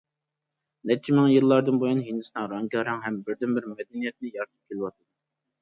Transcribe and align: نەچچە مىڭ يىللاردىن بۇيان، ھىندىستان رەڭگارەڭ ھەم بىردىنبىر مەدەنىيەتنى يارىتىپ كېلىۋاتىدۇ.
نەچچە 0.91 1.13
مىڭ 1.17 1.27
يىللاردىن 1.33 1.77
بۇيان، 1.83 2.01
ھىندىستان 2.07 2.49
رەڭگارەڭ 2.55 3.05
ھەم 3.05 3.21
بىردىنبىر 3.29 3.71
مەدەنىيەتنى 3.75 4.33
يارىتىپ 4.39 4.73
كېلىۋاتىدۇ. 4.73 5.11